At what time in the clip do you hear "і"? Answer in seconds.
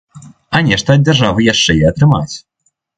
1.85-1.87